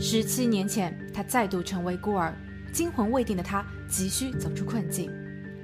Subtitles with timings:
[0.00, 2.32] 十七年前，他再度成为孤儿，
[2.72, 5.10] 惊魂未定的他急需走出困境。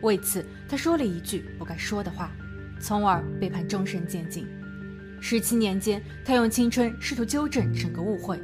[0.03, 2.33] 为此，他说了一句不该说的话，
[2.81, 4.45] 从而被判终身监禁。
[5.21, 8.41] 十七年间，他用青春试图纠正整个误会，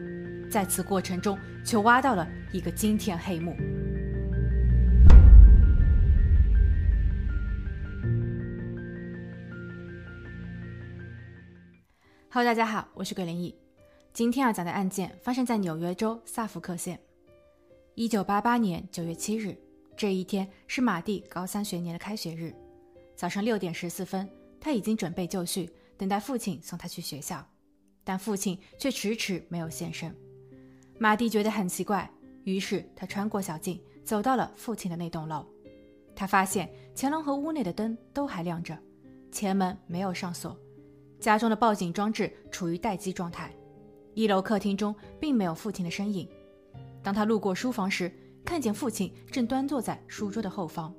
[0.48, 3.56] 在此过程中却挖到了一个惊天黑幕。
[12.30, 13.69] Hello，大家好，我是鬼灵异。
[14.12, 17.00] 今天要讲的案件发生在纽约州萨福克县。
[17.94, 19.56] 一九八八年九月七日，
[19.96, 22.52] 这一天是马蒂高三学年的开学日。
[23.14, 24.28] 早上六点十四分，
[24.60, 27.46] 他已经准备就绪，等待父亲送他去学校，
[28.02, 30.14] 但父亲却迟迟没有现身。
[30.98, 32.10] 马蒂觉得很奇怪，
[32.42, 35.46] 于是他穿过小径，走到了父亲的那栋楼。
[36.16, 38.76] 他发现前廊和屋内的灯都还亮着，
[39.30, 40.58] 前门没有上锁，
[41.20, 43.54] 家中的报警装置处于待机状态。
[44.14, 46.28] 一楼客厅中并没有父亲的身影。
[47.02, 48.12] 当他路过书房时，
[48.44, 50.94] 看见父亲正端坐在书桌的后方。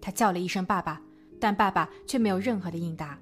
[0.00, 1.00] 他叫了一声“爸爸”，
[1.40, 3.18] 但爸爸却没有任何的应答。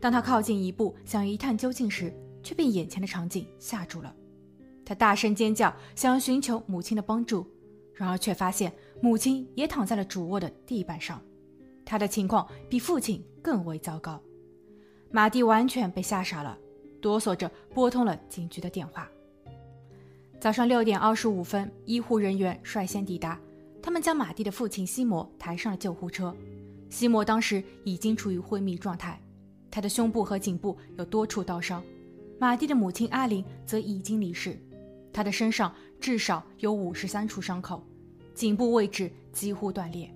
[0.00, 4.14] 当他靠近一步，想要一探究竟时，却被眼前的场景吓住了。
[4.84, 7.46] 他大声尖叫，想要寻求母亲的帮助，
[7.94, 11.22] 然而却发现母亲也躺在了主卧的地板上。
[11.84, 14.20] 他的情况比父亲更为糟糕。
[15.10, 16.58] 马蒂完全被吓傻了。
[17.02, 19.06] 哆嗦着拨通了警局的电话。
[20.40, 23.38] 早上六点二十五分，医护人员率先抵达，
[23.82, 26.34] 他们将马蒂的父亲西摩抬上了救护车。
[26.88, 29.20] 西摩当时已经处于昏迷状态，
[29.70, 31.82] 他的胸部和颈部有多处刀伤。
[32.38, 34.58] 马蒂的母亲阿玲则已经离世，
[35.12, 37.82] 他的身上至少有五十三处伤口，
[38.34, 40.12] 颈部位置几乎断裂。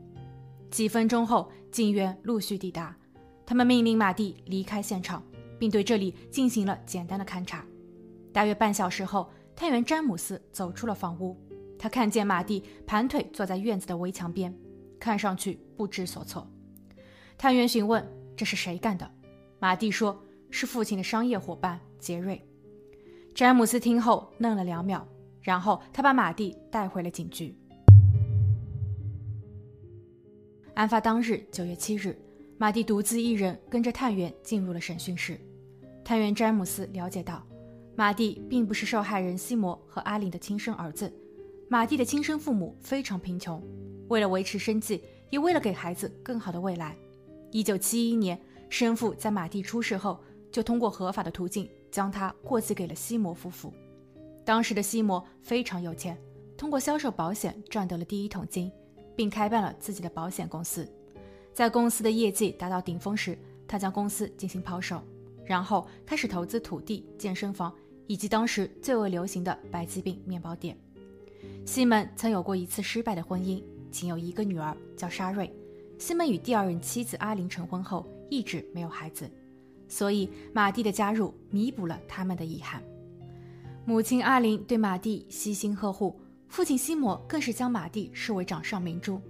[0.70, 2.96] 几分钟后，警员陆续抵达，
[3.46, 5.22] 他们命令马蒂离开现场。
[5.58, 7.64] 并对这里进行了简单的勘察。
[8.32, 11.36] 大约半小时后，探员詹姆斯走出了房屋。
[11.78, 14.54] 他看见马蒂盘腿坐在院子的围墙边，
[14.98, 16.50] 看上去不知所措。
[17.36, 19.10] 探员询问：“这是谁干的？”
[19.60, 20.18] 马蒂说
[20.50, 22.42] ：“是父亲的商业伙伴杰瑞。”
[23.34, 25.06] 詹姆斯听后愣了两秒，
[25.42, 27.54] 然后他把马蒂带回了警局。
[30.74, 32.18] 案发当日，九月七日。
[32.58, 35.38] 马蒂独自一人跟着探员进入了审讯室。
[36.06, 37.44] 探员詹姆斯了解到，
[37.96, 41.12] 马蒂并不是受害人西摩和阿玲的亲生儿子。
[41.68, 43.60] 马蒂的亲生父母非常贫穷，
[44.06, 46.96] 为了维持生计，也为了给孩子更好的未来
[47.50, 50.20] ，1971年，生父在马蒂出事后，
[50.52, 53.74] 就通过合法的途径将他过继给了西摩夫妇。
[54.44, 56.16] 当时的西摩非常有钱，
[56.56, 58.70] 通过销售保险赚得了第一桶金，
[59.16, 60.88] 并开办了自己的保险公司。
[61.52, 65.02] 在公司的业绩达到顶峰时，他将公司进行抛售，
[65.46, 67.72] 然后开始投资土地、健身房
[68.06, 70.76] 以及当时最为流行的白吉饼面包店。
[71.64, 75.50] 西门曾有过一次失败的婚姻，仅有一个女儿，叫沙瑞。
[75.98, 79.30] 西门与第二任妻子阿玲成婚后，一直没有孩子，
[79.88, 82.82] 所以马蒂的加入弥补了他们的遗憾。
[83.84, 89.20] 母亲阿玲对马蒂悉心呵护，父亲西摩更是将马蒂视为掌上明珠。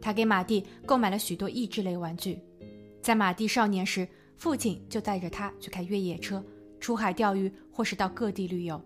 [0.00, 2.38] 他给马蒂购买了许多益智类玩具，
[3.00, 4.06] 在马蒂少年时，
[4.42, 6.44] 父亲就带着他去开越野车、
[6.80, 8.84] 出海钓鱼，或是到各地旅游，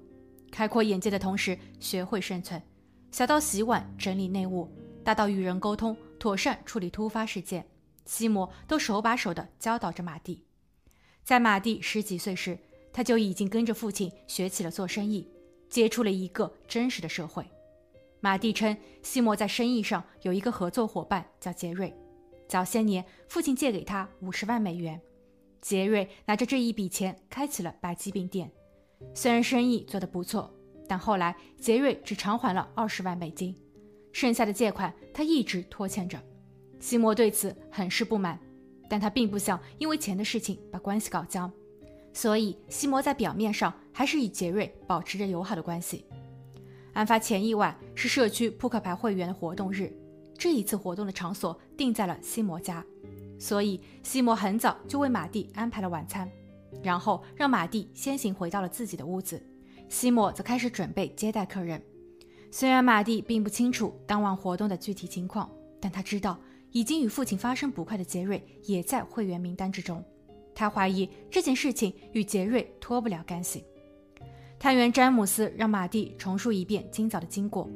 [0.53, 2.63] 开阔眼界的同时学会生存。
[3.11, 4.71] 小到洗碗、整理内务，
[5.03, 7.67] 大到与人沟通、妥善处理突发事件，
[8.05, 10.45] 西摩都手把手地教导着马蒂。
[11.25, 12.59] 在马蒂十几岁时，
[12.93, 15.27] 他就已经跟着父亲学起了做生意，
[15.71, 17.43] 接触了一个真实的社会。
[18.21, 21.91] 马蒂称，西摩在生意上有一个合作伙伴叫杰瑞。
[22.47, 25.01] 早些年，父亲借给他五十万美元，
[25.67, 28.49] 杰瑞拿着这一笔钱开起了白吉饼店。
[29.13, 30.49] 虽然生意做得不错，
[30.87, 33.53] 但后来杰瑞只偿还了二十万美金，
[34.13, 36.23] 剩下的借款他一直拖欠着。
[36.79, 38.39] 西摩对此很是不满，
[38.89, 41.53] 但他并不想因为钱的事情把关系搞僵，
[42.13, 46.07] 所以西摩在表面上还是与杰瑞保持着友好的关系。
[46.93, 49.93] 案发前一晚是社区扑克牌会员的活动日，
[50.39, 52.87] 这一次活动的场所定在了西摩家，
[53.39, 56.31] 所以西摩很早就为马蒂安排了晚餐，
[56.83, 59.43] 然后让马蒂先行回到了自己的屋子，
[59.89, 61.83] 西摩则开始准备接待客人。
[62.51, 65.51] 虽然马蒂并不清楚当晚活动的具体情况，
[65.81, 66.39] 但他知道
[66.73, 70.03] 已经与父亲发生不快的杰瑞也在会员名单之中，
[70.55, 73.65] 他怀疑这件事情与杰瑞脱不了干系。
[74.59, 77.69] 探员詹姆斯让马蒂重述一遍今早的经过。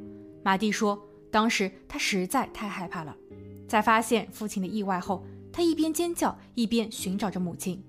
[0.42, 0.98] 马蒂说，
[1.30, 3.14] 当时他实在太害怕了，
[3.68, 7.82] 在发现父亲的意外后，他一边尖叫一边寻找着母亲。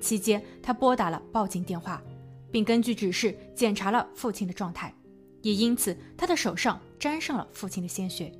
[0.00, 2.02] 期间，他拨打了报警电话，
[2.50, 4.94] 并根据指示检查了父亲的状态。
[5.42, 8.32] 也因此他的手上沾上了父亲的鲜血。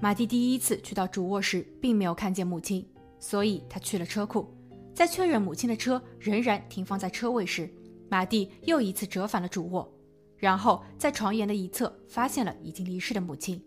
[0.00, 2.86] 马蒂第一次去到主卧时，并没有看见母亲，
[3.18, 4.48] 所以他去了车库，
[4.94, 7.68] 在确认母亲的车仍然停放在车位时，
[8.08, 9.92] 马蒂又一次折返了主卧，
[10.36, 13.60] 然后在床沿的一侧发现了已经离世的母亲。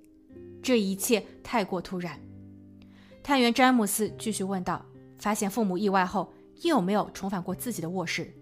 [0.62, 2.20] 这一切太过突然。
[3.24, 4.86] 探员詹姆斯继续问道
[5.20, 6.32] ：“发现父母意外后，
[6.62, 8.34] 你有没有重返过自己的卧室？”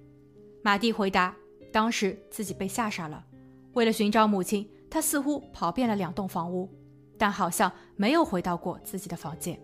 [0.64, 1.36] 马蒂回答
[1.72, 3.26] ：“当时自己被吓傻了。
[3.74, 6.70] 为了寻找母亲，他似乎跑遍了两栋房屋。”
[7.20, 9.60] 但好像没有回到过自己的房间。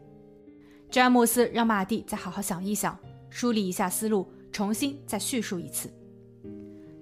[0.89, 2.98] 詹姆斯让马蒂再好好想一想，
[3.30, 5.88] 梳理一下思路，重新再叙述一次。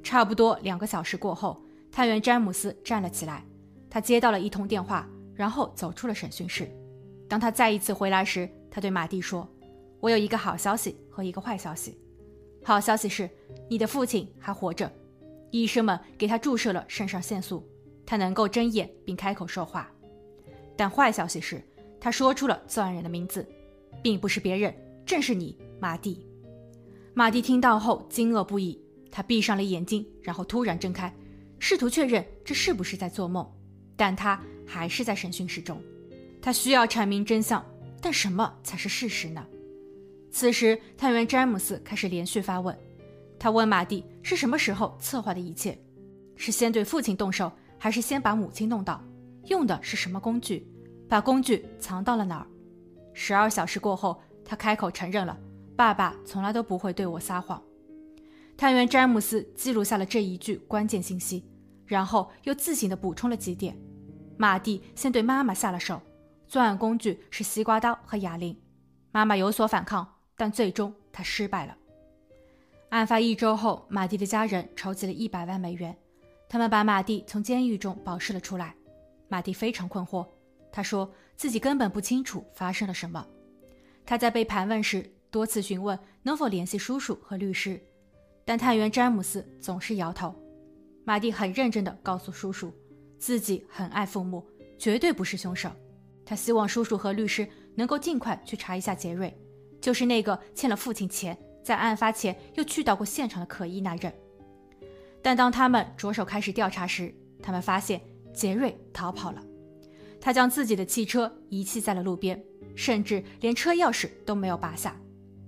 [0.04, 3.46] 差不多两个小时过后，探员詹姆斯站了起来，
[3.90, 6.70] 他接到了一通电话，然后走出了审讯室。
[7.32, 9.48] 当他再一次回来时，他对马蒂说
[10.02, 11.98] ：“我有一个好消息和一个坏消息。
[12.62, 13.30] 好消息是，
[13.70, 14.92] 你的父亲还活着，
[15.50, 17.66] 医生们给他注射了肾上腺素，
[18.06, 19.90] 他能够睁眼并开口说话。”
[20.76, 21.64] 但坏消息是，
[22.02, 23.48] 他说出了作案人的名字，
[24.04, 24.76] 并不是别人，
[25.06, 26.28] 正是你，马蒂。
[27.14, 28.78] 马蒂听到后惊愕不已，
[29.10, 31.16] 他闭上了眼睛，然后突然睁开，
[31.60, 33.50] 试图确认这是不是在做梦。
[33.96, 34.38] 但他
[34.68, 35.82] 还是在审讯室中，
[36.42, 37.64] 他需要阐明真相，
[38.02, 39.46] 但什么才是事实呢？
[40.32, 42.76] 此时，探员詹姆斯开始连续发问，
[43.38, 45.78] 他问马蒂是什么时候策划的一切，
[46.36, 49.04] 是先对父亲动手，还是先把母亲弄倒？
[49.46, 50.66] 用的是什么工具？
[51.10, 52.48] 把工具藏到了哪儿？
[53.14, 55.38] 十二小时过后，他开口承认了
[55.76, 57.62] ：“爸爸从来都不会对我撒谎。”
[58.56, 61.44] 探员詹姆斯记录下了这一句关键信息，
[61.86, 63.78] 然后又自行的补充了几点。
[64.38, 66.02] 马蒂先对妈妈下了手，
[66.52, 68.54] 作案工具是西瓜刀和哑铃。
[69.14, 70.06] 妈妈有所反抗，
[70.36, 71.78] 但最终她失败了。
[72.90, 75.98] 案发一周后，马蒂的家人筹集了一百万美元，
[76.50, 78.76] 他们把马蒂从监狱中保释了出来。
[79.30, 80.28] 马蒂非常困惑，
[80.74, 83.26] 他说自己根本不清楚发生了什么。
[84.06, 87.82] 他在被盘问时多次询问能否联系叔叔和律师，
[88.44, 90.36] 但探员詹姆斯总是摇头。
[91.06, 92.74] 马蒂很认真地告诉叔叔，
[93.18, 94.46] 自己很爱父母，
[94.78, 95.72] 绝对不是凶手。
[96.32, 97.46] 他希望叔叔和律师
[97.76, 99.38] 能够尽快去查一下杰瑞，
[99.82, 104.14] 就是那个欠了父亲钱，在案发前又去到过现场的可疑男人。
[105.22, 107.14] 但当他们着手开始调查时，
[107.44, 108.00] 他们发现。
[108.34, 109.44] 杰瑞逃跑了，
[110.22, 112.42] 他将自己的汽车遗弃在了路边，
[112.78, 114.96] 甚至连车钥匙都没有拔下。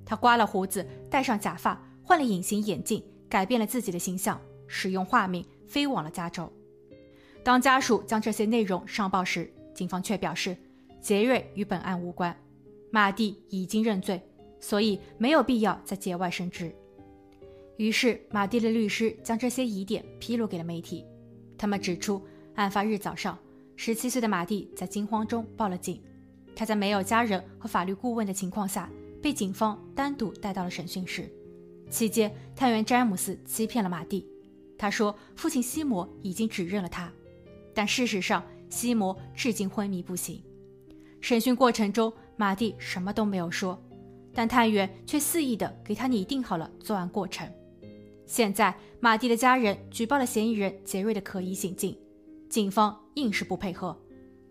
[0.06, 4.38] 他刮了胡子，戴上假发，换了隐形眼镜，改变了自己的形象，
[4.68, 6.52] 使用化名飞往了加州。
[7.42, 10.58] 当家属将这些内容上报时，警方却表示
[11.04, 12.34] 杰瑞与本案无关，
[12.90, 14.22] 马蒂已经认罪，
[14.62, 16.74] 所以没有必要再节外生枝。
[17.76, 21.06] 于是，马蒂的律师将这些疑点披露给了媒体，
[21.58, 22.22] 他们指出。
[22.56, 23.38] 案发日早上，
[23.76, 26.02] 十七岁的马蒂在惊慌中报了警。
[26.56, 28.90] 他在没有家人和法律顾问的情况下，
[29.22, 31.30] 被警方单独带到了审讯室。
[31.90, 34.26] 期间，探员詹姆斯欺骗了马蒂，
[34.78, 37.12] 他说父亲西摩已经指认了他，
[37.74, 40.42] 但事实上西摩至今昏迷不醒。
[41.24, 43.82] 审讯过程中，马蒂什么都没有说，
[44.34, 47.50] 但探员却肆意地给他拟定好了作案过程。
[48.26, 51.98] 现在，马蒂的家人举报了嫌疑人杰瑞的可疑行径。
[52.50, 53.98] 警方硬是不配合，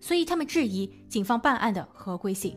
[0.00, 2.57] 所以他们质疑警方办案的合规性。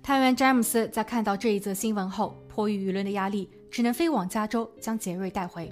[0.00, 5.68] 探员詹姆斯在看到这一则新闻后，迫于舆论的压力，只能飞往加州将杰瑞带回。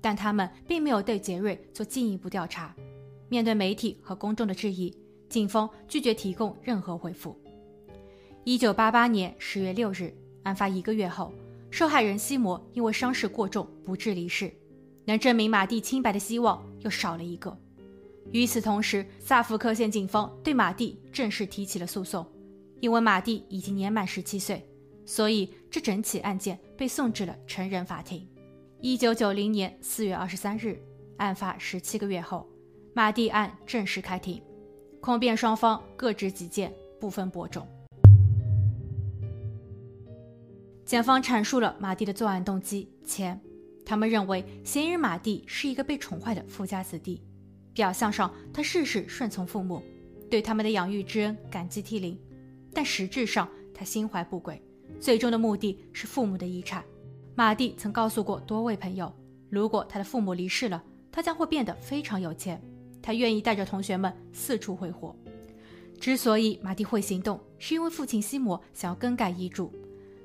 [0.00, 2.72] 但他们并没有对杰瑞做进一步调查。
[3.28, 4.96] 面对媒体和公众的质疑，
[5.28, 7.36] 警方拒绝提供任何回复。
[8.44, 10.14] 一九八八年十月六日，
[10.44, 11.32] 案发一个月后，
[11.70, 14.52] 受害人西摩因为伤势过重不治离世，
[15.04, 17.56] 能证明马蒂清白的希望又少了一个。
[18.32, 22.26] 与此同时，萨福克县警方对马蒂正式提起了诉讼，
[22.80, 24.64] 因为马蒂已经年满十七岁，
[25.04, 28.26] 所以这整起案件被送至了成人法庭。
[28.80, 30.80] 一九九零年四月二十三日，
[31.16, 32.48] 案发十七个月后，
[32.94, 34.42] 马蒂案正式开庭，
[35.06, 37.64] 控辩双方各执己见，不分伯仲。
[40.84, 43.40] 检方阐述了马蒂的作案动机：钱。
[43.84, 47.22] 他们认为嫌疑人马蒂是一个被宠坏的富家子弟。
[47.72, 49.80] 表象上，他事事顺从父母，
[50.28, 52.18] 对他们的养育之恩感激涕零，
[52.74, 54.60] 但实质上他心怀不轨，
[54.98, 56.82] 最终的目的是父母的遗产。
[57.36, 59.14] 马蒂曾告诉过多位朋友，
[59.50, 60.82] 如果他的父母离世了，
[61.12, 62.60] 他将会变得非常有钱，
[63.06, 65.14] 他愿意带着同学们四处挥霍。
[66.00, 69.72] 之所以马蒂会行动，是因为父亲西摩想要更改遗嘱，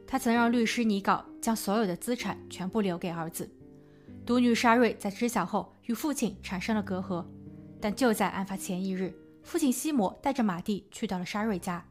[0.07, 3.47] 他曾让律师拟稿，将所有的资产全部留给儿子。
[4.25, 7.23] 独女沙瑞在知晓后，与父亲产生了隔阂。
[7.79, 11.85] 但就在案发前一日，父亲西摩带着马蒂去到了沙瑞家。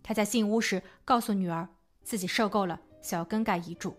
[0.00, 1.68] 他在进屋时告诉女儿，
[2.04, 3.96] 自己受够了，想要更改遗嘱。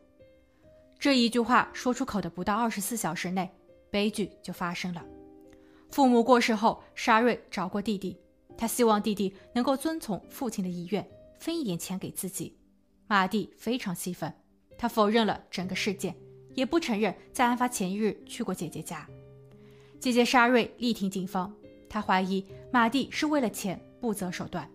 [0.98, 3.52] 这一句话说出口的不到二十四小时内，
[3.92, 5.04] 悲剧就发生了。
[5.90, 8.18] 父母过世后，沙瑞找过弟弟，
[8.58, 11.08] 他希望弟弟能够遵从父亲的遗愿，
[11.40, 12.58] 分一点钱给自己。
[13.08, 14.34] 马蒂非常气愤，
[14.78, 16.16] 他否认了整个事件，
[16.54, 19.08] 也不承认在案发前一日去过姐姐家。
[20.00, 21.54] 姐姐沙瑞力挺警方，
[21.90, 24.70] 她怀疑马蒂是为了钱不择手段。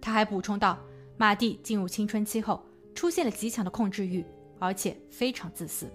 [0.00, 0.78] 他还补充道，
[1.16, 2.62] 马蒂进入青春期后
[2.94, 4.24] 出现了极强的控制欲，
[4.58, 5.90] 而且非常自私。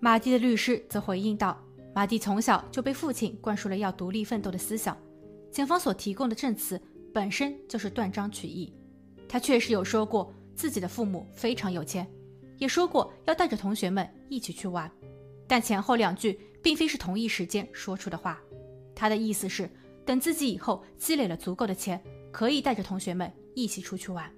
[0.00, 1.60] 马蒂的律师则回应道，
[1.96, 4.94] 马蒂从小就被父亲灌输了要独立奋斗的思想，
[5.50, 6.78] 警方所提供的证词
[7.10, 8.70] 本身就是断章取义。
[9.26, 12.06] 他确实有说过自己的父母非常有钱，
[12.58, 14.92] 也说过要带着同学们一起去玩，
[15.48, 16.38] 但前后两句。
[16.62, 18.40] 并非是同一时间说出的话，
[18.92, 19.70] 他的意思是，
[20.04, 24.28] 等自己以后积累了足够的钱，可以带着同学们一起出去玩。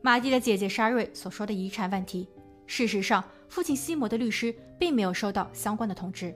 [0.00, 2.28] 马蒂的姐姐沙瑞所说的遗产问题，
[2.68, 6.32] 事实上，父亲西摩的律师并没有收到相关的通知，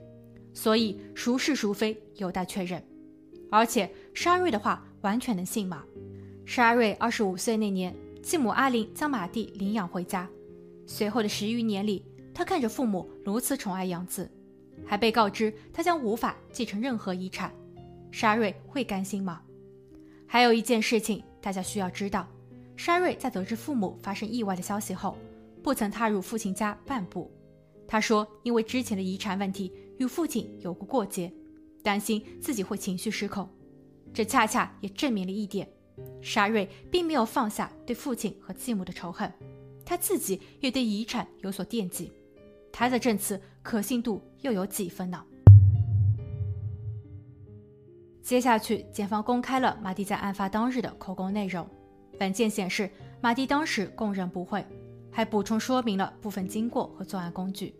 [0.53, 2.83] 所以孰是孰非有待确认。
[3.51, 5.83] 而且，沙瑞的话完全能信吗？
[6.45, 10.29] 沙瑞二十五岁那年，继母阿玲将马蒂领养回家，
[10.85, 14.29] 随后的十余年里，他看着父母如此宠爱养子。
[14.85, 17.53] 还被告知他将无法继承任何遗产，
[18.11, 19.41] 沙瑞会甘心吗？
[20.25, 22.27] 还有一件事情大家需要知道：
[22.75, 25.17] 沙瑞在得知父母发生意外的消息后，
[25.61, 27.31] 不曾踏入父亲家半步。
[27.91, 31.33] 他说，因为之前的遗产问题与父亲有过过节，
[31.81, 33.49] 担心自己会情绪失控。
[34.13, 35.67] 这恰恰也证明了一点：
[36.21, 39.33] 沙瑞并没有放下对父亲和继母的仇恨，
[39.83, 42.11] 他自己也对遗产有所惦记。
[42.71, 45.25] 他的证词可信度又有几分呢？
[48.21, 51.67] 接下去，检方公开了马蒂在案发当日的口供内容。
[52.19, 52.87] 文件显示，
[53.19, 54.63] 马蒂当时供认不讳，
[55.09, 57.73] 还补充说明了部分经过和作案工具。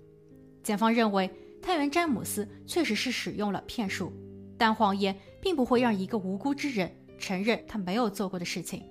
[0.70, 1.28] 检方认为，
[1.64, 4.14] 探员詹姆斯确实是使用了骗术，
[4.56, 8.84] 但谎言并不会让一个无辜之人承认他没有做过的事情，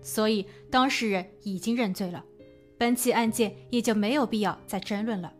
[0.00, 2.24] 所以当事人已经认罪了，
[2.78, 5.30] 本起案件也就没有必要再争论了。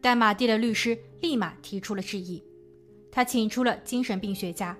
[0.00, 2.42] 但马蒂的律师立马提出了质疑，
[3.12, 4.76] 他请出了精神病学家，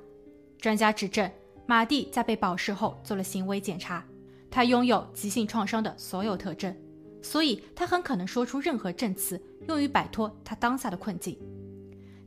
[0.58, 1.30] 专家指证
[1.68, 4.04] 马蒂在被保释后做了行为检查，
[4.50, 6.76] 他拥有急性创伤的所有特征，
[7.22, 11.38] 所以他很可能说出任何证词用于摆脱他当下的困境。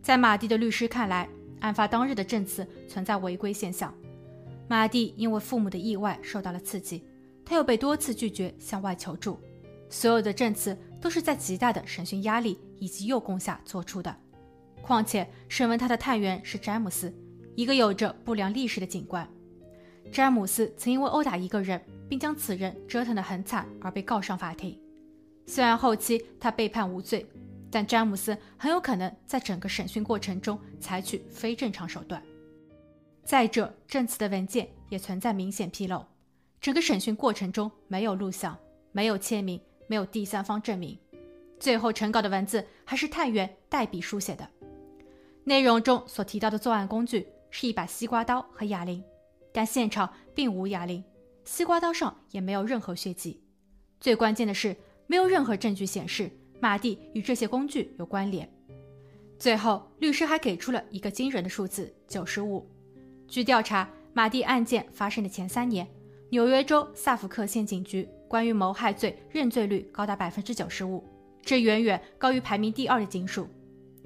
[0.02, 1.28] 在马蒂的律师看来，
[1.60, 3.94] 案发当日的证词存在违规现象，
[4.68, 7.04] 马蒂因为父母的意外受到了刺激，
[7.44, 9.40] 他又被多次拒绝向外求助。
[9.90, 14.16] 所有的证词都是在极大的审讯压力以及诱供下做出的。
[14.82, 17.14] 况且，审问他的探员是詹姆斯，
[17.56, 19.28] 一个有着不良历史的警官。
[20.12, 24.80] 詹姆斯曾因为殴打一个人，并将此人折腾得很惨而被告上法庭。
[25.46, 27.26] 虽然后期他被判无罪，
[27.72, 32.22] 但詹姆斯很有可能在整个审讯过程中采取非正常手段。
[33.24, 36.06] 再者，证词的文件也存在明显纰漏，
[36.60, 38.58] 整个审讯过程中没有录像，
[38.92, 39.60] 没有签名。
[39.88, 40.98] 没有第三方证明，
[41.60, 44.50] 最后呈稿的文字还是探员代笔书写的。
[45.44, 49.04] 内容中所提到的作案工具是一把西瓜刀和哑铃，
[49.54, 51.04] 但现场并无哑铃，
[51.44, 53.44] 西瓜刀上也没有任何血迹。
[54.00, 54.76] 最关键的是，
[55.08, 58.50] 没有任何证据显示马蒂与这些工具有关联。
[59.38, 62.68] 最后，律师还给出了一个惊人的数字：九十五。
[63.28, 65.88] 据调查，马蒂案件发生的前三年，
[66.30, 68.08] 纽约州萨福克县警局。
[68.28, 71.02] 关于谋害罪认罪率高达百分之九十五，
[71.44, 73.48] 这远远高于排名第二的警署。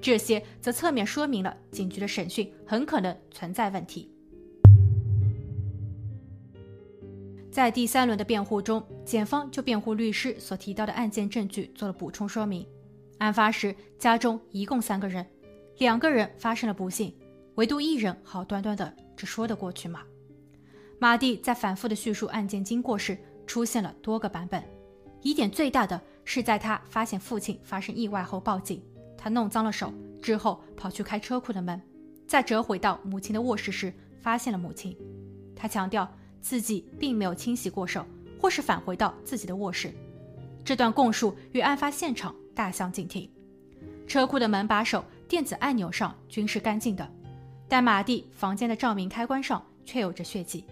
[0.00, 4.12] 这些则侧面说明了警局的审讯很可能存在问题。
[7.50, 12.66] 在第三轮的辩护中，检方就辩护律师所提到的案件证据做了补充说明。
[13.18, 15.26] 案发时家中一共三个人，
[15.78, 17.14] 两个人发生了不幸，
[17.56, 20.02] 唯独一人好端端的，这说得过去吗？
[20.98, 23.18] 马蒂在反复的叙述案件经过时。
[23.46, 24.62] 出现了多个版本，
[25.22, 28.80] 疑点最大的是在他发现父亲发生意外后报警，
[29.18, 29.92] 他弄脏了手
[30.22, 31.82] 之后跑去开车库的门，
[32.28, 34.96] 再折回到母亲的卧室时发现了母亲。
[35.56, 36.08] 他强调
[36.40, 38.04] 自己并没有清洗过手，
[38.38, 39.92] 或是返回到自己的卧室。
[40.64, 43.28] 这段供述与案发现场大相径庭。
[44.06, 47.08] 车库的门把手、电子按钮上均是干净的，
[47.68, 50.64] 但马蒂房间的照明开关上却有着血迹。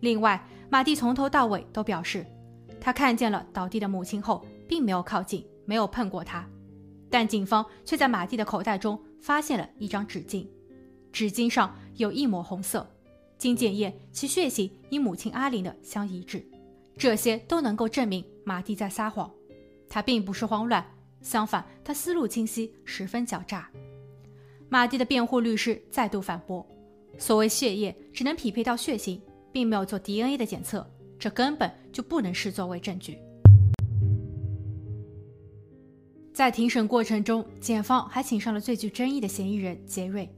[0.00, 2.24] 另外，马蒂从头到尾都表示，
[2.80, 6.46] 他看见了倒地的母亲后，并没有靠近，没有碰过她。
[7.10, 10.46] 但警方却在马蒂的口袋中发现了一张纸巾，
[11.12, 12.88] 纸巾上有一抹红色。
[13.42, 16.46] 经检验，其血型与母亲阿玲的相一致。
[16.96, 19.28] 这些都能够证明马蒂在撒谎。
[19.88, 20.86] 他并不是慌乱，
[21.22, 23.68] 相反，他思路清晰，十分狡诈。
[24.68, 26.64] 马蒂的辩护律师再度反驳：
[27.18, 29.20] 所谓血液只能匹配到血型，
[29.50, 33.18] 并没有做 DNA 的检测，这根本就不能视作为证据。
[36.32, 40.28] 在庭审过程中，检方还请上了最具争议的嫌疑人杰瑞。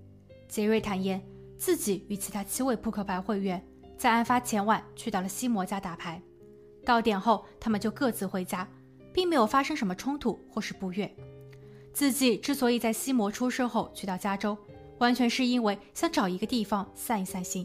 [0.48, 1.22] 杰瑞坦言，
[1.56, 3.64] 自己与其他七位扑克牌会员
[3.96, 6.20] 在案发前晚去到了西摩家打牌，
[6.84, 8.68] 到点后他们就各自回家，
[9.12, 11.10] 并没有发生什么冲突或是不悦。
[11.92, 14.56] 自己之所以在西摩出事后去到加州，
[14.98, 17.64] 完全是因为想找一个地方散一散心，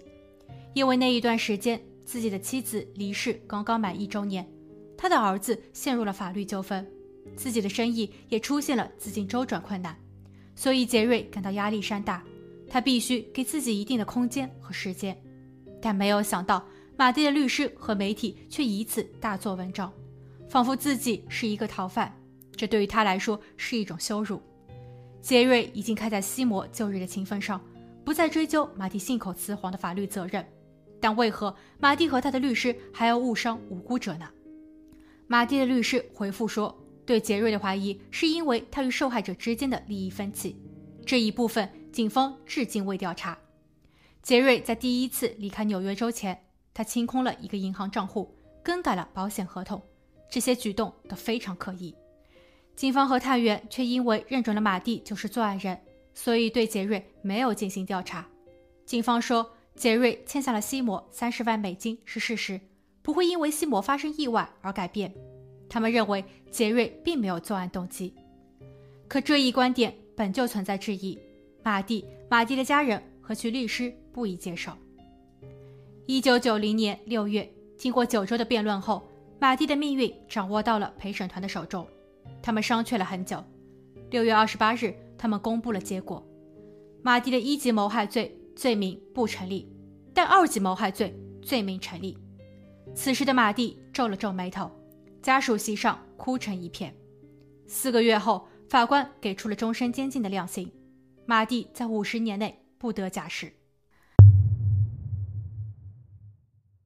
[0.74, 4.48] 因为那一段时间自己的妻子离世刚刚满一周年，
[4.96, 6.88] 他的儿子陷入了法律纠纷。
[7.36, 9.96] 自己的生意也出现了资金周转困难，
[10.55, 12.24] 所以杰瑞感到压力山大，
[12.69, 15.17] 他必须给自己一定的空间和时间。
[15.81, 16.65] 但没有想到，
[16.97, 19.91] 马蒂的律师和媒体却以此大做文章，
[20.47, 22.13] 仿佛自己是一个逃犯，
[22.55, 24.41] 这对于他来说是一种羞辱。
[25.21, 27.59] 杰瑞已经开在西摩旧日的情分上，
[28.05, 30.45] 不再追究马蒂信口雌黄的法律责任，
[30.99, 34.29] 但为何马蒂和他的律师还要误伤无辜者呢？
[35.27, 36.73] 马蒂的律师回复说。
[37.05, 40.55] 对杰瑞的怀疑是因为他与受害者之间的利益分歧，
[41.07, 43.38] 这一部分警方至今未调查。
[44.22, 46.39] 杰瑞在第一次离开纽约州前，
[46.74, 49.81] 他清空了一个银行账户，更改了保险合同，
[50.29, 51.96] 这些举动都非常可疑。
[52.75, 55.79] 警方和探员却因为认准了马蒂就是作案人，
[56.13, 58.27] 所以对杰瑞没有进行调查。
[58.86, 62.62] 警方说，杰瑞欠下了西摩三十万美金是事实，
[63.01, 65.13] 不会因为西摩发生意外而改变。
[65.67, 68.13] 他们认为杰瑞并没有作案动机，
[69.08, 71.17] 可这一观点本就存在质疑。
[71.69, 74.71] 马蒂、马蒂的家人和其律师不予接受。
[76.07, 77.47] 一九九零年六月，
[77.77, 79.08] 经过九周的辩论后，
[79.39, 81.86] 马蒂的命运掌握到了陪审团的手中。
[82.41, 83.43] 他们商榷了很久。
[84.10, 86.27] 六月二十八日，他们公布了结果：
[87.03, 89.71] 马蒂的一级谋害罪罪名不成立，
[90.12, 92.17] 但二级谋害罪罪名成立。
[92.95, 94.71] 此时的马蒂皱了皱眉头。
[95.21, 96.91] 家属席上哭成一片。
[97.67, 100.67] 四个月后，法官给出了终身监禁的量刑，
[101.30, 103.54] 马蒂在五十年内不得假释。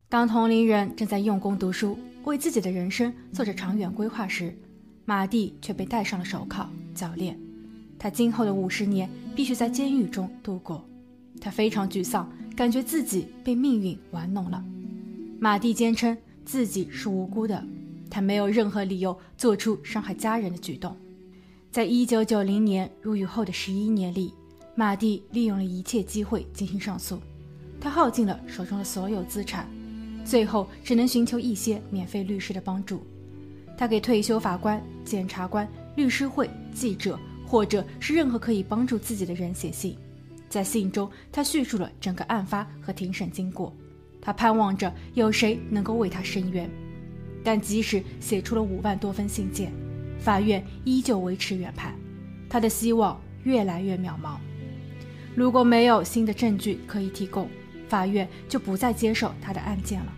[0.10, 4.54] 当同龄人正在用功读书，为自己的人生做着长远规划时，
[5.06, 7.40] 马蒂却被戴上了手铐脚链。
[7.98, 10.86] 他今后的五十年必须在监狱中度过。
[11.40, 14.62] 他非常沮丧，感觉自己被命运玩弄了。
[15.40, 17.66] 马蒂坚称自己是无辜的。
[18.10, 20.98] 他没有任何理由做出伤害家人的举动。
[21.74, 24.32] 在一九九零年入狱后的十一年里，
[24.76, 27.20] 马蒂利用了一切机会进行上诉。
[27.82, 29.68] 他耗尽了手中的所有资产，
[30.24, 33.02] 最后只能寻求一些免费律师的帮助。
[33.76, 39.98] 他给退休法官、检察官、律师会、记者，或者是任何可以帮助自己的人写信。
[40.48, 43.76] 在信中，他叙述了整个案发和庭审经过。
[44.22, 46.70] 他盼望着有谁能够为他伸冤。
[47.44, 49.74] 但即使写出了五万多封信件，
[50.24, 51.94] 法院依旧维持原判，
[52.50, 54.38] 他的希望越来越渺茫。
[55.36, 57.50] 如果没有新的证据可以提供，
[57.90, 60.14] 法院就不再接受他的案件了。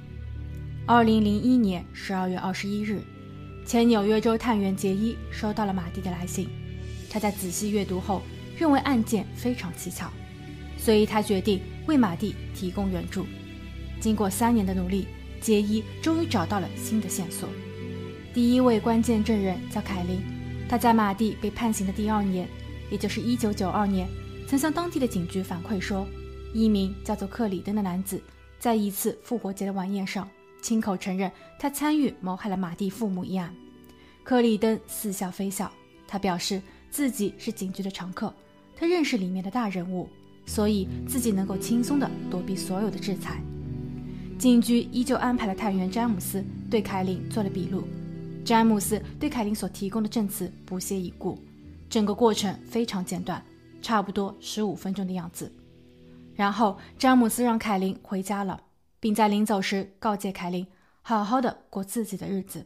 [0.86, 3.02] 二零零一年十二月二十一日，
[3.66, 6.48] 前纽约州探员杰伊收到了马蒂的来信，
[7.10, 8.22] 他在仔细阅读后
[8.58, 10.10] 认为案件非常蹊跷，
[10.78, 13.26] 所以他决定为马蒂提供援助。
[14.00, 15.08] 经过三年的努力。
[15.42, 17.48] 杰伊终于找到了新的线索。
[18.36, 20.22] 第一位关键证人叫凯琳，
[20.68, 22.46] 他在马蒂被判刑的第二年，
[22.92, 24.10] 也就是1992年，
[24.46, 26.06] 曾向当地的警局反馈说，
[26.54, 28.22] 一名叫做克里登的男子
[28.60, 30.30] 在一次复活节的晚宴上
[30.62, 33.56] 亲口承认他参与谋害了马蒂父母一案。
[34.22, 35.72] 克里登似笑非笑，
[36.06, 38.34] 他表示自己是警局的常客，
[38.76, 40.10] 他认识里面的大人物，
[40.46, 43.42] 所以自己能够轻松地躲避所有的制裁。
[44.38, 47.88] 警局依旧安排了探员詹姆斯对凯琳做了笔录。
[48.46, 51.36] 詹姆斯对凯琳所提供的证词不屑一顾，
[51.90, 53.44] 整个过程非常简短，
[53.82, 55.52] 差不多十五分钟的样子。
[56.36, 58.62] 然后詹姆斯让凯琳回家了，
[59.00, 60.66] 并在临走时告诫凯琳
[61.02, 62.64] 好好的过自己的日子。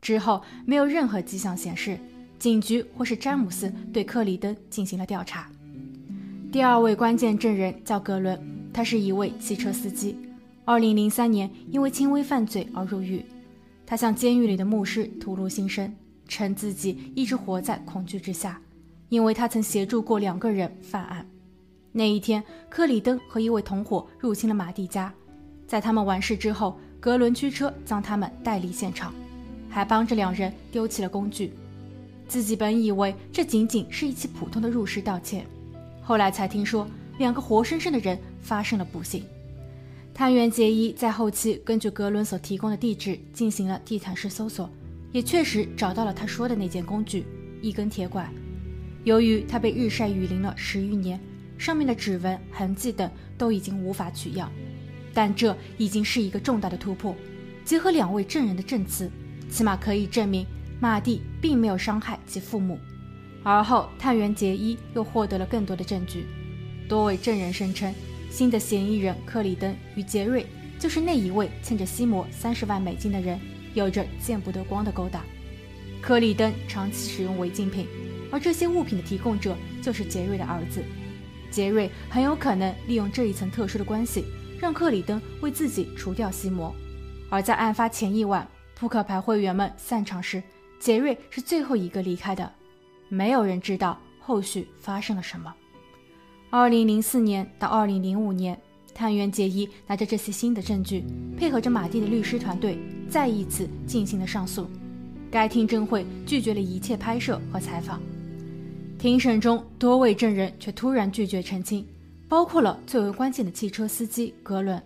[0.00, 1.96] 之后没有任何迹象显示
[2.38, 5.48] 警局或是詹姆斯对克里登进行了调查。
[6.50, 8.36] 第二位关键证人叫格伦，
[8.72, 10.18] 他是一位汽车司机。
[10.64, 13.24] 二零零三年，因为轻微犯罪而入狱。
[13.86, 15.94] 他向监狱里的牧师吐露心声，
[16.26, 18.60] 称自己一直活在恐惧之下，
[19.08, 21.26] 因为他曾协助过两个人犯案。
[21.92, 25.12] 那一天，克里登和一位同伙入侵了马蒂家，
[25.66, 29.14] 在他们完事之后，格伦驱车将他们带离现场，
[29.68, 31.52] 还帮着两人丢弃了工具。
[32.26, 35.44] 自己本以为这仅仅是一起普通的入室盗窃，
[36.02, 39.22] 后来才听说两个活生生的人发生了不幸。
[40.14, 44.70] 探员杰伊在后期根据格伦所提供的地址进行了地毯式搜索，
[45.10, 47.26] 也确实找到了他说的那件工具——
[47.60, 48.30] 一根铁拐。
[49.02, 51.20] 由于它被日晒雨淋了十余年。
[51.56, 54.50] 上面的指纹痕迹等都已经无法取样，
[55.14, 57.14] 但这已经是一个重大的突破。
[57.64, 59.08] 结合两位证人的证词，
[59.48, 60.44] 起码可以证明
[60.80, 62.76] 马蒂并没有伤害其父母。
[63.44, 66.26] 而后，探员杰伊又获得了更多的证据。
[66.88, 67.94] 多位证人声称，
[68.34, 70.44] 新的嫌疑人克里登与杰瑞
[70.76, 73.38] 就是那一位欠着西摩三十万美金的人，
[73.74, 75.22] 有着见不得光的勾当。
[76.02, 77.86] 克里登长期使用违禁品，
[78.32, 80.82] 而这些物品的提供者就是杰瑞的儿子。
[81.48, 84.24] 杰瑞很有可能利用这一层特殊的关系，
[84.58, 86.74] 让克里登为自己除掉西摩。
[87.30, 88.44] 而在案发前一晚，
[88.74, 90.42] 扑克牌会员们散场时，
[90.80, 92.52] 杰瑞是最后一个离开的。
[93.08, 95.54] 没有人知道后续发生了什么。
[96.56, 98.56] 二零零四年到二零零五年，
[98.94, 101.04] 探员杰伊拿着这些新的证据，
[101.36, 102.78] 配合着马蒂的律师团队，
[103.10, 104.64] 再一次进行了上诉。
[105.32, 108.00] 该听证会拒绝了一切拍摄和采访。
[109.00, 111.84] 庭审中，多位证人却突然拒绝澄清，
[112.28, 114.80] 包括了最为关键的汽车司机格伦。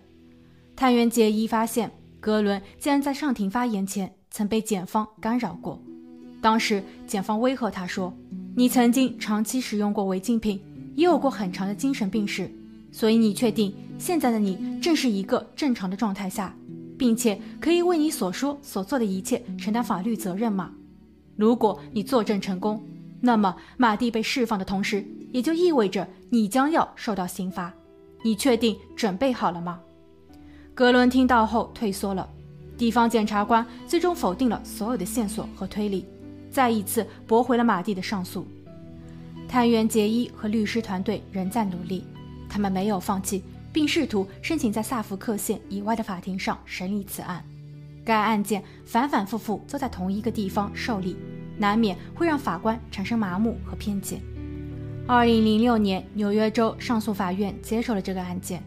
[0.75, 5.79] 探员杰伊发现，格伦竟然在上庭发言前曾被检方干扰过。
[6.41, 8.11] 当时，检方威吓他说
[8.57, 10.59] ：“你曾经长期使用过违禁品，
[10.99, 12.51] 也有过很长的精神病史，
[12.91, 16.53] 所以你确定现在的你正是一个正常的状态下，
[16.97, 20.73] 并且可以为你所说所做的一切承担法律责任吗？
[21.37, 22.83] 如果你作证成功。”
[23.21, 27.73] 那么，马蒂被释放的同时，也就意味着你将要受到刑罚。
[28.21, 29.79] 你确定准备好了吗？
[30.75, 32.29] 格伦听到后退缩了。
[32.77, 36.05] 地方检察官最终否定了所有的线索和推理，
[36.51, 38.45] 再一次驳回了马蒂的上诉。
[39.49, 42.05] 探员杰伊和律师团队仍在努力，
[42.47, 47.43] 他们没有放弃，并试图申请在萨福克县以外的法庭上审理此案。
[48.05, 51.17] 该案件反反复复都在同一个地方受理。
[51.57, 54.21] 难免会让法官产生麻木和偏见。
[55.05, 58.63] 二零零六年，纽约州上诉法院接受了这个案件。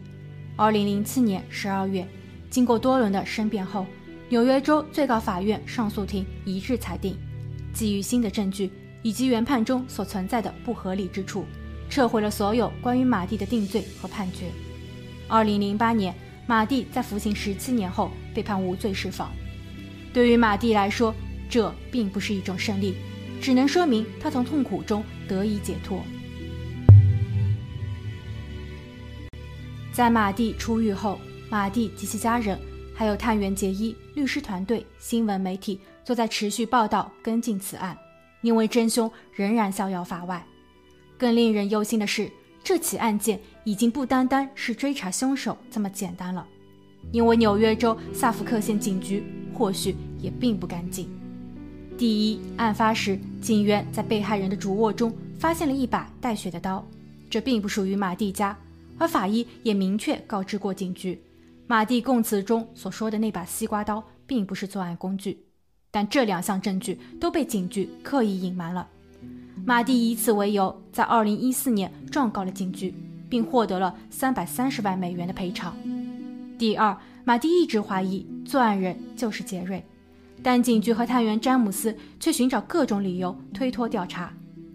[0.55, 2.07] 二零零七年十二月，
[2.51, 3.87] 经过多轮的申辩后，
[4.29, 7.17] 纽约州最高法院上诉庭一致裁定，
[7.73, 8.71] 基于新的证据
[9.03, 11.45] 以及原判中所存在的不合理之处，
[11.89, 14.49] 撤回了所有关于马蒂的定罪和判决。
[15.27, 16.15] 二零零八年，
[16.47, 19.31] 马蒂在服刑十七年后被判无罪释放。
[20.11, 21.13] 对于马蒂来说，
[21.49, 22.95] 这并不是一种胜利，
[23.41, 26.01] 只能说明他从痛苦中得以解脱。
[29.91, 32.59] 在马蒂出狱后，马蒂及其家人，
[32.95, 37.95] 还有探员杰伊、律师团队、新闻媒体，都在持续报道跟进此案，
[38.43, 40.45] 因为真凶仍然逍遥法外。
[41.17, 42.29] 更令人忧心的是，
[42.63, 46.45] 这起案件已经不单单是追查凶手这么简单了，
[47.11, 51.09] 因为纽约州萨福克县警局或许也并不干净。
[51.97, 56.85] 第一，案发时，警员在被害人的主卧中发现了一把带血的刀，
[57.29, 58.57] 这并不属于马蒂家，
[58.97, 61.21] 而法医也明确告知过警局，
[61.67, 65.37] 马蒂供词中所说的那把西瓜刀并不是作案工具。
[65.95, 68.87] 但这两项证据都被警局刻意隐瞒了。
[69.63, 72.91] 马蒂以此为由，在2014年状告了警局，
[73.29, 75.77] 并获得了330万美元的赔偿。
[76.57, 79.85] 第二，马蒂一直怀疑作案人就是杰瑞。
[80.41, 84.33] 但警局和探员詹姆斯却寻找各种理由推脱调查。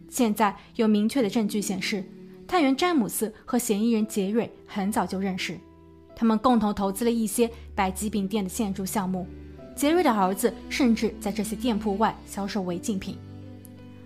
[0.09, 2.05] 现在有明确的证据显示，
[2.47, 5.59] 探员詹姆斯和嫌疑人杰瑞很早就认识，
[6.15, 9.27] 他们共同投资了一些百吉饼店的建筑项目。
[9.79, 13.17] 杰瑞的儿子甚至在这些店铺外销售违禁品。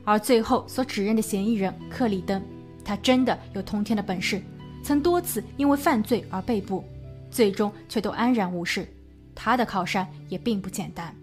[0.04, 2.42] 而最后所指认的嫌疑人克里登，
[2.84, 4.42] 他真的有通天的本事，
[4.84, 6.84] 曾多次因为犯罪而被捕，
[7.30, 8.86] 最终却都安然无事。
[9.34, 11.16] 他的靠山也并不简单。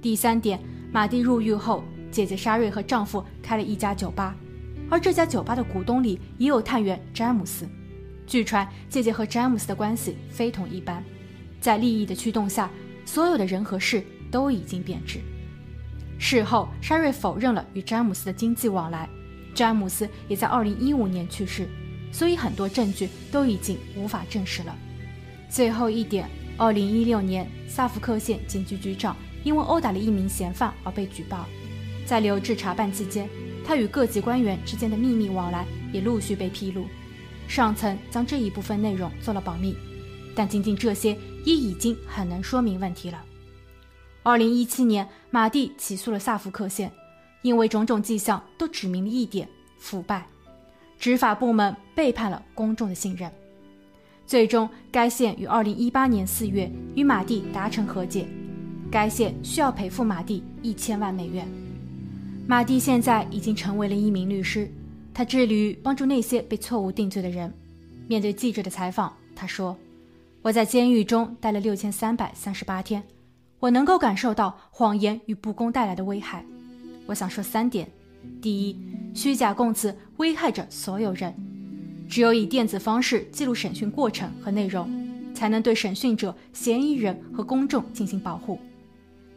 [0.00, 0.58] 第三点，
[0.90, 4.34] 马蒂入狱后，姐姐莎瑞和丈夫开了一家酒吧，
[4.88, 7.68] 而这家酒吧的股东里也有探员詹姆斯。
[8.26, 11.04] 据传，姐姐和詹姆斯的关系非同一般，
[11.60, 12.70] 在利益的驱动下，
[13.08, 15.20] 所有的人和事都已经变质。
[16.18, 19.08] 事后，沙瑞否认了与詹姆斯的经济往来，
[19.54, 21.66] 詹姆斯也在2015年去世，
[22.12, 24.76] 所以很多证据都已经无法证实了。
[25.48, 29.16] 最后一点，2016年，萨福克县警局局长。
[29.44, 31.46] 因为殴打了一名嫌犯而被举报，
[32.04, 33.26] 在留置查办期间，
[33.64, 36.84] 他与各级官员之间的秘密往来也陆续被披露。
[37.46, 39.76] 上层将这一部分内容做了保密，
[40.38, 43.20] 但仅仅这些也已经很能说明问题了。
[44.22, 46.92] 二零一七年，马蒂起诉了萨福克县，
[47.42, 49.48] 因为种种迹象都指明了一点：
[49.80, 50.24] 腐败，
[50.96, 53.28] 执法部门背叛了公众的信任。
[54.28, 58.24] 最终，该县于二零一八年四月与马蒂达成和解，
[58.92, 61.48] 该县需要赔付马蒂一千万美元。
[62.46, 64.72] 马蒂现在已经成为了一名律师，
[65.12, 67.52] 他致力于帮助那些被错误定罪的人。
[68.06, 69.76] 面对记者的采访，他说
[70.42, 73.02] ：“我在监狱中待了六千三百三十八天。”
[73.60, 76.44] 我能够感受到谎言与不公带来的危害。
[77.06, 77.90] 我想说三点：
[78.40, 78.78] 第一，
[79.12, 81.34] 虚假供词危害着所有人。
[82.08, 84.88] 只有以电子方式记录审讯过程和内容，
[85.34, 88.60] 才能对审讯者、嫌疑人和公众进行保护。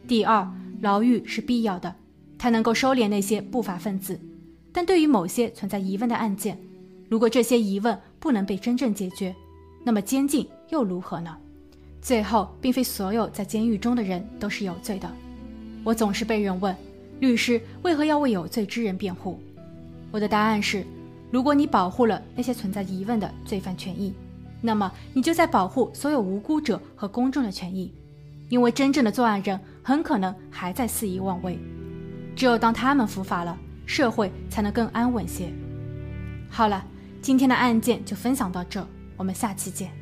[0.06, 0.48] 第二，
[0.80, 1.92] 牢狱是必要的，
[2.38, 4.20] 它能够收敛那些不法分子。
[4.72, 6.56] 但对于某些存在疑问的案件，
[7.10, 9.34] 如果这些疑问不能被真正解决，
[9.84, 11.36] 那么监禁又如何呢？
[12.00, 15.08] 最后，并非所有在监狱中的人都是有罪的。
[15.84, 16.74] 我总是被人问，
[17.20, 19.38] 律师为何要为有罪之人辩护？
[20.10, 20.84] 我的答案是：
[21.30, 24.14] 如果你保护了那些存在疑问的罪犯权益，
[24.62, 27.92] 那么你就在保护所有无辜者和公众的权益，
[28.48, 31.58] 因为真正的作案人很可能还在肆意妄为。
[32.34, 35.52] 只有当他们伏法了，社会才能更安稳些。
[36.48, 36.82] 好了，
[37.20, 38.84] 今天的案件就分享到这，
[39.18, 40.01] 我们下期见。